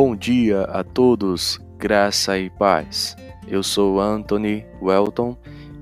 [0.00, 3.16] Bom dia a todos, graça e paz.
[3.48, 5.36] Eu sou Anthony Welton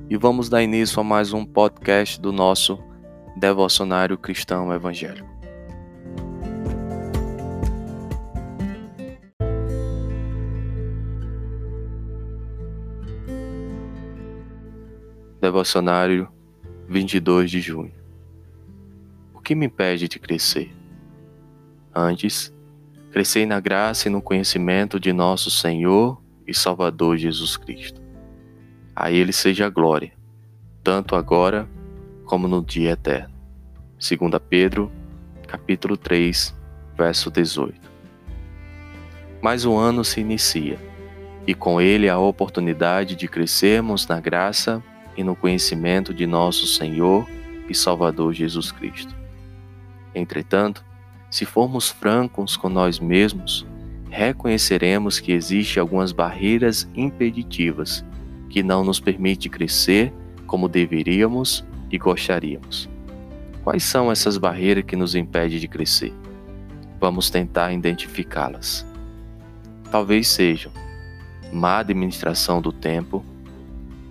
[0.08, 2.82] e vamos dar início a mais um podcast do nosso
[3.36, 5.28] Devocionário Cristão Evangélico.
[15.42, 16.26] Devocionário
[16.88, 17.92] 22 de junho.
[19.34, 20.74] O que me impede de crescer?
[21.94, 22.55] Antes,
[23.16, 27.98] Crescei na graça e no conhecimento de nosso Senhor e Salvador Jesus Cristo.
[28.94, 30.12] A Ele seja a glória,
[30.84, 31.66] tanto agora
[32.26, 33.34] como no dia eterno.
[33.98, 34.92] 2 Pedro,
[35.48, 36.54] capítulo 3,
[36.94, 37.90] verso 18.
[39.40, 40.78] Mais um ano se inicia,
[41.46, 44.84] e com ele a oportunidade de crescermos na graça
[45.16, 47.26] e no conhecimento de nosso Senhor
[47.66, 49.16] e Salvador Jesus Cristo.
[50.14, 50.84] Entretanto,
[51.36, 53.66] se formos francos com nós mesmos,
[54.08, 58.02] reconheceremos que existem algumas barreiras impeditivas
[58.48, 60.10] que não nos permitem crescer
[60.46, 62.88] como deveríamos e gostaríamos.
[63.62, 66.14] Quais são essas barreiras que nos impedem de crescer?
[66.98, 68.86] Vamos tentar identificá-las.
[69.90, 70.72] Talvez sejam
[71.52, 73.22] má administração do tempo,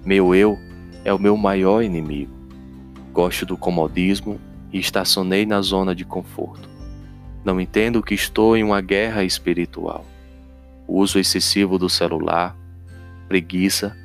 [0.05, 0.59] meu eu
[1.03, 2.31] é o meu maior inimigo,
[3.11, 4.39] gosto do comodismo
[4.71, 6.74] e estacionei na zona de conforto
[7.45, 10.03] não entendo que estou em uma guerra espiritual.
[10.87, 12.57] Uso excessivo do celular,
[13.27, 13.95] preguiça,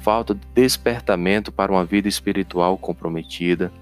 [0.00, 3.72] falta de despertamento para uma vida espiritual comprometida,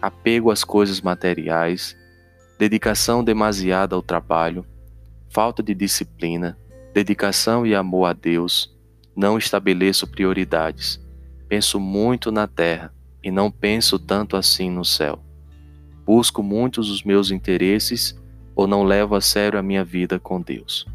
[0.00, 1.96] apego às coisas materiais,
[2.58, 4.66] dedicação demasiada ao trabalho,
[5.30, 6.58] falta de disciplina,
[6.92, 8.76] dedicação e amor a Deus,
[9.16, 11.00] não estabeleço prioridades.
[11.48, 12.92] Penso muito na terra
[13.24, 15.22] e não penso tanto assim no céu.
[16.04, 18.14] Busco muitos os meus interesses
[18.56, 20.86] ou não levo a sério a minha vida com Deus?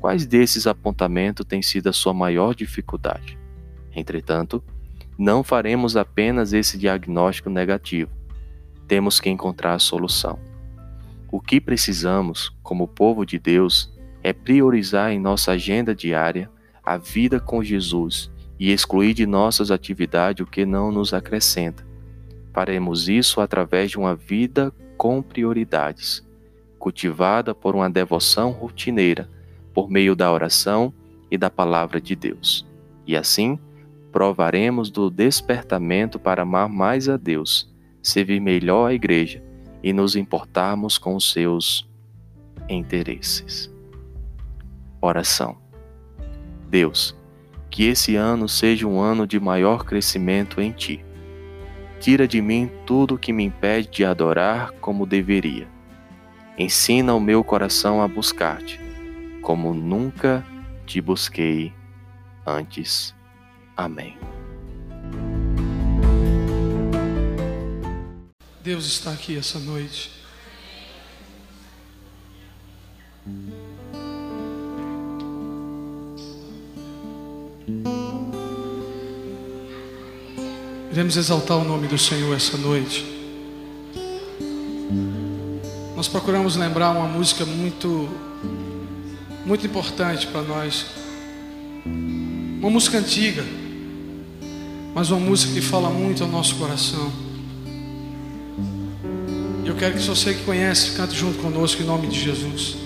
[0.00, 3.38] Quais desses apontamentos têm sido a sua maior dificuldade?
[3.94, 4.64] Entretanto,
[5.18, 8.10] não faremos apenas esse diagnóstico negativo.
[8.88, 10.38] Temos que encontrar a solução.
[11.30, 13.92] O que precisamos, como povo de Deus,
[14.22, 16.50] é priorizar em nossa agenda diária
[16.84, 21.86] a vida com Jesus e excluir de nossas atividades o que não nos acrescenta.
[22.54, 26.25] Faremos isso através de uma vida com prioridades
[26.86, 29.28] cultivada por uma devoção rotineira,
[29.74, 30.94] por meio da oração
[31.28, 32.64] e da palavra de Deus.
[33.04, 33.58] E assim,
[34.12, 37.68] provaremos do despertamento para amar mais a Deus,
[38.00, 39.42] servir melhor a igreja
[39.82, 41.90] e nos importarmos com os seus
[42.68, 43.68] interesses.
[45.00, 45.56] Oração.
[46.70, 47.16] Deus,
[47.68, 51.04] que esse ano seja um ano de maior crescimento em Ti.
[51.98, 55.74] Tira de mim tudo que me impede de adorar como deveria
[56.58, 58.80] Ensina o meu coração a buscar-te,
[59.42, 60.42] como nunca
[60.86, 61.70] te busquei
[62.46, 63.14] antes.
[63.76, 64.16] Amém.
[68.64, 70.10] Deus está aqui essa noite.
[80.90, 83.15] Iremos exaltar o nome do Senhor essa noite
[86.06, 88.08] nós procuramos lembrar uma música muito,
[89.44, 90.86] muito importante para nós.
[91.84, 93.44] Uma música antiga,
[94.94, 97.10] mas uma música que fala muito ao nosso coração.
[99.64, 102.85] E eu quero que você que conhece, cante junto conosco em nome de Jesus.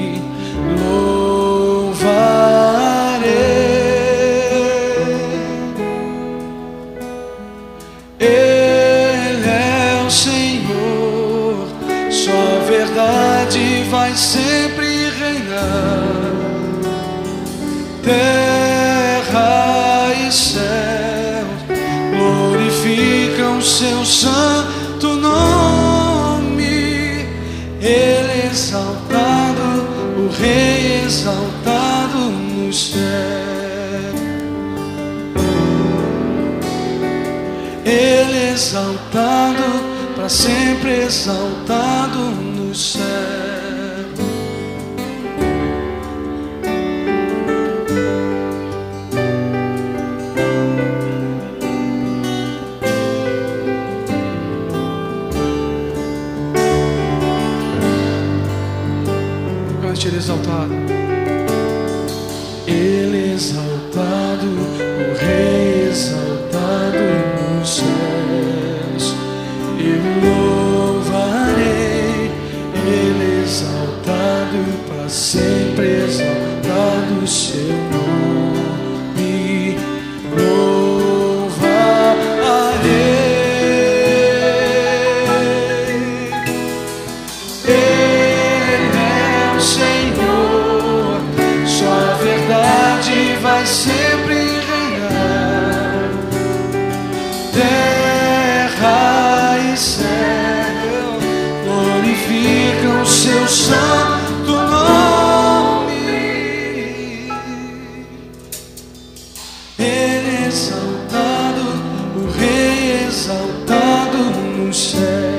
[14.21, 16.21] sempre reinar.
[18.03, 19.47] Terra
[20.27, 21.45] e céu
[22.17, 25.15] glorificam seu santo
[28.51, 29.87] exaltado,
[30.17, 33.01] o Rei exaltado no céu.
[38.53, 39.63] exaltado,
[40.15, 43.40] para sempre exaltado no céu.
[60.21, 60.90] Exaltado.
[97.53, 101.19] Terra e céu
[101.65, 105.91] glorificam seu santo nome.
[109.77, 111.61] Ele é exaltado,
[112.15, 115.30] o Rei exaltado no céu.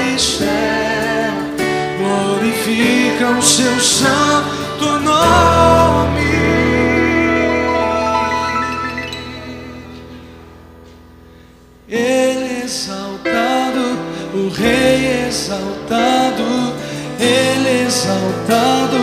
[0.00, 1.34] e céu
[1.98, 6.38] glorificam Seu santo nome.
[11.86, 13.98] Ele exaltado,
[14.34, 16.72] o Rei exaltado,
[17.18, 19.00] Ele exaltado,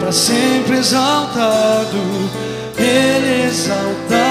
[0.00, 2.00] para sempre exaltado,
[2.76, 4.27] Ele exaltado,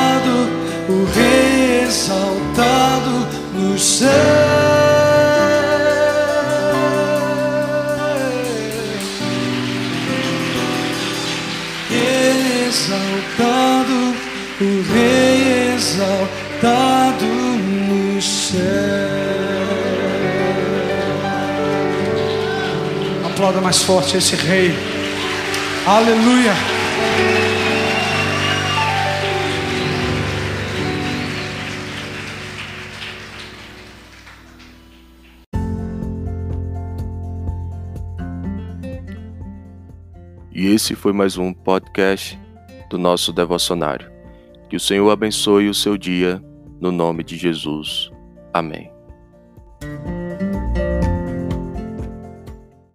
[1.87, 4.09] exaltado no céu.
[12.67, 14.15] Exaltado,
[14.59, 18.57] o Rei exaltado no céu.
[23.25, 24.75] Aplauda mais forte esse Rei.
[25.85, 26.76] Aleluia.
[40.57, 42.35] E esse foi mais um podcast
[42.89, 44.11] do nosso devocionário.
[44.67, 46.43] Que o Senhor abençoe o seu dia,
[46.81, 48.09] no nome de Jesus.
[48.51, 48.96] Amém.